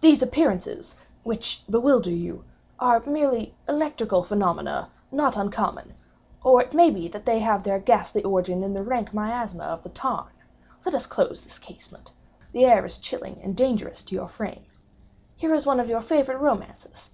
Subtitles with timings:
[0.00, 0.94] "These appearances,
[1.24, 2.44] which bewilder you,
[2.78, 8.62] are merely electrical phenomena not uncommon—or it may be that they have their ghastly origin
[8.62, 10.30] in the rank miasma of the tarn.
[10.84, 14.66] Let us close this casement;—the air is chilling and dangerous to your frame.
[15.34, 17.10] Here is one of your favorite romances.